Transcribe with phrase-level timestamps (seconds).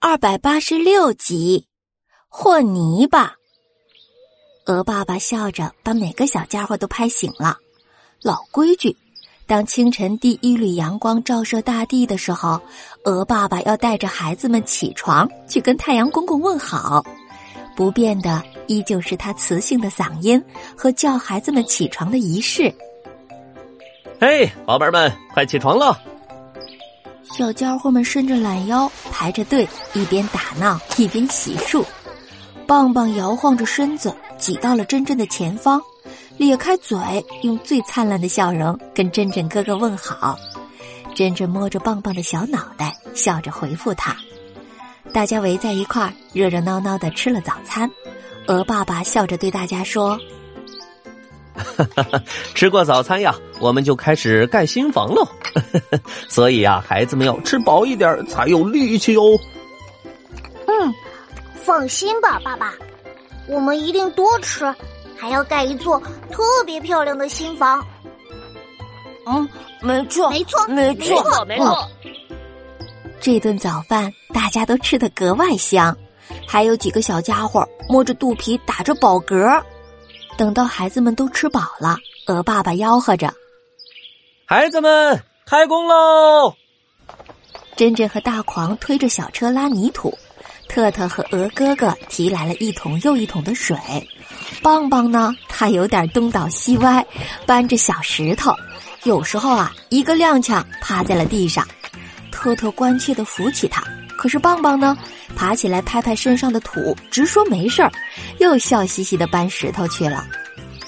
[0.00, 1.66] 二百八十六集，
[2.28, 3.34] 和泥巴。
[4.66, 7.56] 鹅爸爸笑着把每个小家伙都拍醒了。
[8.22, 8.96] 老规矩，
[9.44, 12.60] 当清晨第一缕阳光照射大地的时候，
[13.04, 17.04] 鹅爸爸要带着孩子们起床，去跟太阳公公问好。
[17.74, 20.42] 不变的依旧是他磁性的嗓音
[20.76, 22.72] 和叫孩子们起床的仪式。
[24.20, 26.00] 嘿，宝贝们，快起床了！
[27.32, 31.84] 小家伙们伸着懒腰，排着队，一边打闹一边洗漱。
[32.66, 35.80] 棒棒摇晃着身子，挤到了珍珍的前方，
[36.36, 36.98] 咧开嘴，
[37.42, 40.36] 用最灿烂的笑容跟珍珍哥哥问好。
[41.14, 44.16] 珍珍摸着棒棒的小脑袋，笑着回复他。
[45.12, 47.90] 大家围在一块儿，热热闹闹的吃了早餐。
[48.46, 50.18] 鹅爸爸笑着对大家说。
[52.54, 55.26] 吃过早餐呀，我们就开始盖新房喽。
[56.28, 59.38] 所以呀，孩子们要吃饱一点，才有力气哦。
[60.66, 60.94] 嗯，
[61.62, 62.74] 放心吧，爸爸，
[63.46, 64.72] 我们一定多吃，
[65.16, 67.84] 还要盖一座特别漂亮的新房。
[69.26, 69.48] 嗯，
[69.80, 71.88] 没错，没错，没错，没错。
[73.20, 75.96] 这顿早饭大家都吃得格外香，
[76.46, 79.60] 还有几个小家伙摸着肚皮打着饱嗝。
[80.38, 81.96] 等到孩子们都吃饱了，
[82.28, 83.34] 鹅爸爸吆喝着
[84.46, 86.54] ：“孩子们，开工喽！”
[87.74, 90.16] 珍珍和大狂推着小车拉泥土，
[90.68, 93.76] 特特和鹅哥哥提来了一桶又一桶的水，
[94.62, 97.04] 棒棒呢，他有点东倒西歪，
[97.44, 98.54] 搬着小石头，
[99.02, 101.66] 有时候啊，一个踉跄趴在了地上。
[102.30, 103.82] 特特关切的扶起他，
[104.18, 104.98] 可是棒棒呢，
[105.36, 107.90] 爬起来拍拍身上的土，直说没事儿，
[108.40, 110.26] 又笑嘻嘻的搬石头去了。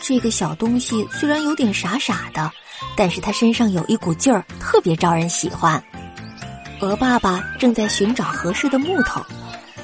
[0.02, 2.50] 这个小东西虽然有点傻傻的，
[2.96, 5.80] 但是他身上有一股劲儿，特别招人喜欢。
[6.80, 9.24] 鹅爸爸正在寻找合适的木头，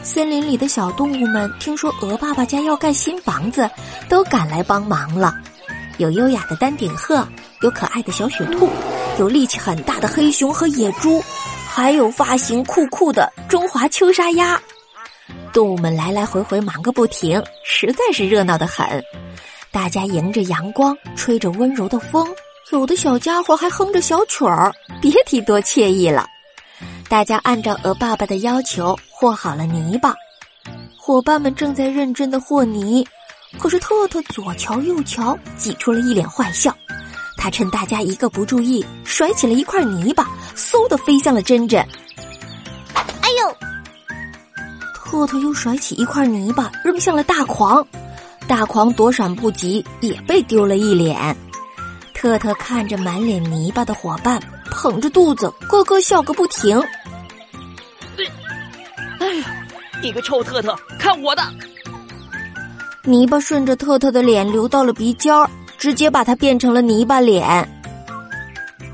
[0.03, 3.71] 森林里的小动物们听说鹅爸爸家要盖新房子，
[4.09, 5.33] 都赶来帮忙了。
[5.99, 7.27] 有优雅的丹顶鹤，
[7.61, 8.69] 有可爱的小雪兔，
[9.19, 11.23] 有力气很大的黑熊和野猪。
[11.77, 14.59] 还有发型酷酷的中华秋沙鸭，
[15.53, 19.05] 动物们来来回回忙个不停，实在是热闹的很。
[19.71, 22.27] 大家迎着阳光，吹着温柔的风，
[22.73, 24.73] 有的小家伙还哼着小曲儿，
[25.03, 26.27] 别提多惬意了。
[27.11, 30.15] 大家按照鹅爸爸的要求和好了泥巴，
[30.97, 33.07] 伙伴们正在认真的和泥，
[33.59, 36.75] 可是特特左瞧右瞧，挤出了一脸坏笑。
[37.47, 41.81] 他趁大家一个不注意，甩起了一块泥巴，嗖的飞向了珍珍。
[43.21, 43.57] 哎呦！
[44.93, 47.87] 特特又甩起一块泥巴，扔向了大狂。
[48.49, 51.37] 大狂躲闪不及，也被丢了一脸。
[52.13, 54.43] 特特看着满脸泥巴的伙伴，
[54.73, 56.77] 捧着肚子咯咯笑个不停。
[59.21, 59.65] 哎呀，
[60.03, 61.45] 你个臭特特，看我的！
[63.05, 65.49] 泥巴顺着特特的脸流到了鼻尖儿。
[65.87, 67.47] 直接把它变成了泥巴脸。
[67.47, 67.69] 啊